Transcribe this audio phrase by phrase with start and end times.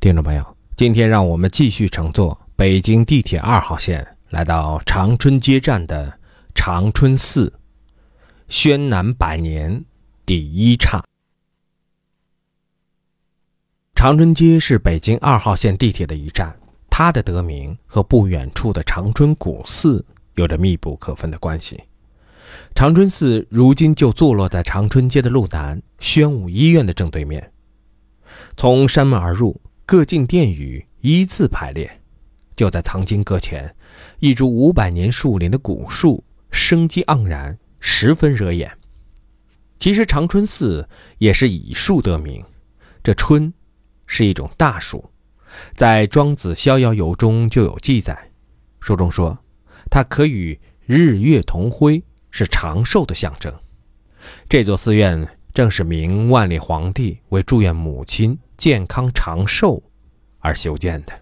[0.00, 6.20] 听众朋友，今天让我们继续乘坐北京地铁二号线，来到长春街站的
[6.54, 7.52] 长春寺。
[8.48, 9.84] 宣南百年
[10.24, 11.02] 第一刹。
[13.96, 16.56] 长春街是北京二号线地铁的一站，
[16.88, 21.82] 它的得名和不远处的长春古寺有着密不可分的关系。
[22.72, 27.52] 长春寺如今就坐落在长春街的路南宣武医院的正对面。
[28.56, 29.60] 从山门而入。
[29.90, 31.90] 各进殿宇依次排列，
[32.54, 33.74] 就在藏经阁前，
[34.18, 38.70] 一株五百年树龄的古树生机盎然，十分惹眼。
[39.78, 42.44] 其实长春寺也是以树得名，
[43.02, 43.50] 这“春”
[44.06, 45.10] 是一种大树，
[45.74, 48.30] 在《庄子逍遥游》中就有记载。
[48.80, 49.38] 书中说，
[49.90, 53.50] 它可与日月同辉，是长寿的象征。
[54.50, 58.38] 这座寺院正是明万历皇帝为祝愿母亲。
[58.58, 59.80] 健康长寿
[60.40, 61.12] 而修建的。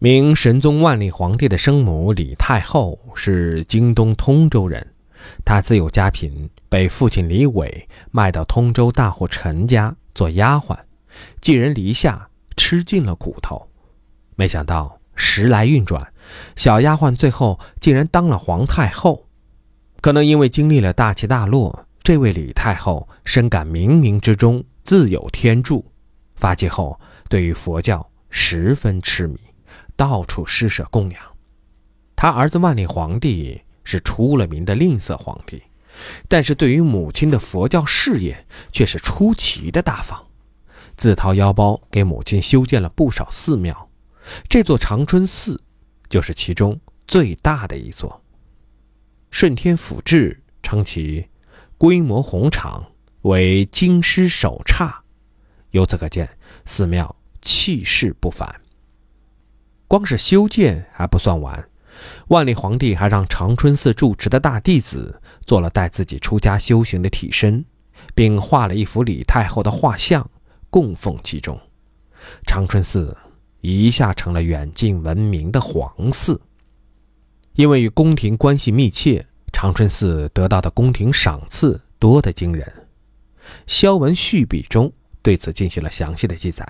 [0.00, 4.94] 明神宗万历皇帝的生母李太后是京东通州人，
[5.44, 10.76] 她自幼家贫，被父亲李伟卖到通州大户陈家做丫鬟，
[11.40, 13.68] 寄人篱下，吃尽了苦头。
[14.34, 16.12] 没想到时来运转，
[16.56, 19.26] 小丫鬟最后竟然当了皇太后。
[20.00, 25.84] 可能因为经历了大起大落，这位李太后深感冥冥之中自有天助。
[26.38, 29.38] 发迹后，对于佛教十分痴迷，
[29.96, 31.20] 到处施舍供养。
[32.14, 35.62] 他儿子万历皇帝是出了名的吝啬皇帝，
[36.28, 40.26] 但是对于母亲的佛教事业却是出奇的大方，
[40.96, 43.90] 自掏腰包给母亲修建了不少寺庙，
[44.48, 45.60] 这座长春寺
[46.08, 48.22] 就是其中最大的一座。
[49.30, 51.28] 顺天府志称其
[51.76, 52.84] 规模宏敞，
[53.22, 55.02] 为京师首刹。
[55.70, 56.28] 由此可见，
[56.64, 58.60] 寺庙气势不凡。
[59.86, 61.68] 光是修建还不算完，
[62.28, 67.64] 万历皇帝还让长春寺住持的大弟子做了带自己出家修行的替身，
[68.14, 70.30] 并画了一幅李太后的画像
[70.70, 71.58] 供奉其中。
[72.46, 73.16] 长春寺
[73.60, 76.40] 一下成了远近闻名的皇寺。
[77.54, 82.66] 因为与宫廷关系密切，长春寺得到的宫廷赏赐多得惊人。
[83.66, 84.92] 《萧文续笔》中。
[85.28, 86.66] 对此进行了详细的记载。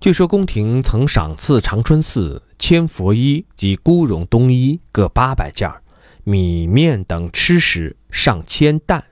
[0.00, 5.70] 据说宫廷曾赏赐长春寺千佛衣及孤绒冬衣各八百件，
[6.22, 9.04] 米面等吃食上千担。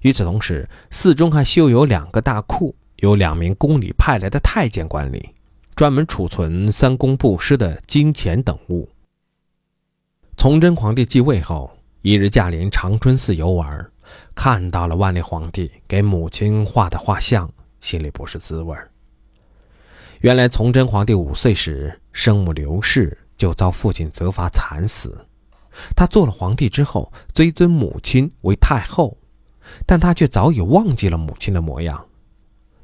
[0.00, 5.28] 与此同时，寺中还修有两个大库，由两名宫里派来的太监管理，
[5.74, 8.88] 专门储存三公布施的金钱等物。
[10.38, 13.90] 崇祯皇帝继位后，一日驾临长春寺游玩。
[14.34, 17.50] 看到了万历皇帝给母亲画的画像，
[17.80, 18.90] 心里不是滋味儿。
[20.20, 25.26] 原来崇祯皇帝五岁时，生母刘氏就遭父亲责罚惨死。
[25.96, 29.16] 他做了皇帝之后，追尊母亲为太后，
[29.86, 32.06] 但他却早已忘记了母亲的模样。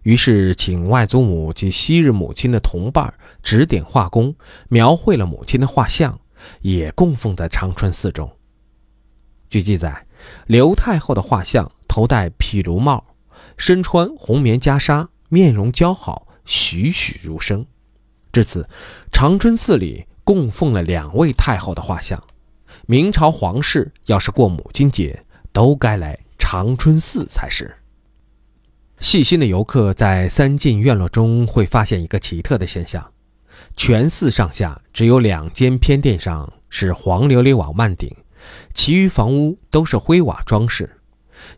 [0.03, 3.13] 于是请外祖母及昔日母亲的同伴
[3.43, 4.35] 指点画工，
[4.69, 6.19] 描绘了母亲的画像，
[6.61, 8.31] 也供奉在长春寺中。
[9.49, 10.07] 据记载。
[10.47, 13.05] 刘太后的画像头戴毗卢帽，
[13.57, 17.65] 身穿红棉袈裟，面容姣好，栩栩如生。
[18.33, 18.69] 至此，
[19.13, 22.23] 长春寺里供奉了两位太后的画像。
[22.87, 27.77] 明朝皇室要是过母亲节，都该来长春寺才是。
[28.99, 33.13] 细心的游客在三进院落中会发现一个奇特的现象：
[33.77, 38.15] 全寺上下只有两间偏殿上是黄琉璃瓦幔顶。
[38.75, 40.99] 其余房屋都是灰瓦装饰，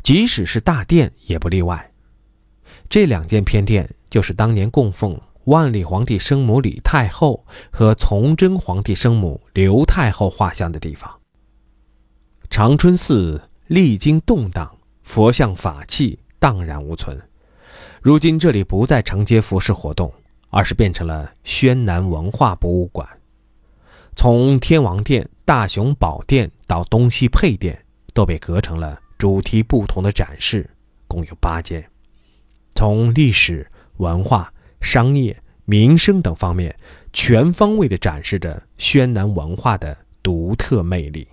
[0.03, 1.93] 即使是大殿也不例外。
[2.88, 11.10] 这两间偏殿就是当年供奉万历皇帝生母李太后和崇祯皇帝生母刘太后画像的地方。
[12.50, 17.20] 长春寺历经动荡，佛像法器荡然无存。
[18.00, 20.12] 如今这里不再承接服饰活动，
[20.49, 23.06] 而是变成了宣南文化博物馆。
[24.17, 30.69] 从天王殿、大雄宝殿到东西配殿，都被隔成了主题不同的展示，
[31.06, 31.83] 共有八间。
[32.75, 33.67] 从历史
[33.97, 34.53] 文化、
[34.83, 35.35] 商业、
[35.65, 36.79] 民生等方面，
[37.15, 41.27] 全方位地展示着宣南文化的独特魅力。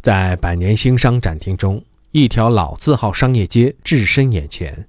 [0.00, 4.88] 在百年兴商展厅中，一条老字号商业街置身眼前，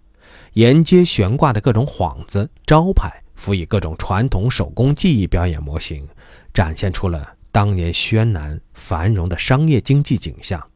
[0.54, 6.07] 沿街悬挂的各种幌子、招牌，辅以各种传统手工技艺表演模型。
[6.54, 10.69] 展现出了当年宣南繁荣的商业经济景象。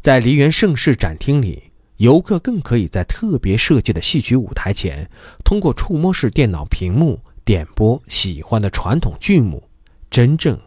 [0.00, 5.08] 在梨园盛世展厅里，游客更可以在特别设计的戏曲舞台前，
[5.44, 9.62] 通过触摸式电脑屏幕点播喜欢的传统剧目，
[10.10, 10.60] 真正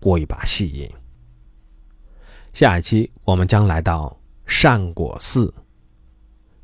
[0.00, 0.90] 过一把戏瘾。
[2.52, 5.54] 下一期我们将来到善果寺，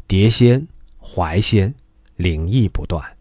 [0.07, 0.67] 碟仙、
[0.99, 1.73] 怀仙，
[2.17, 3.17] 灵异不断。